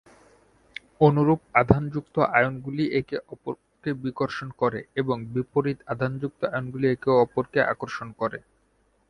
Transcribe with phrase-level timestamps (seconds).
[1.01, 8.37] অনুরূপ আধানযুক্ত আয়নগুলি একে অপরকে বিকর্ষণ করে এবং বিপরীত আধানযুক্ত আয়নগুলি একে অপরকে আকর্ষণ করে।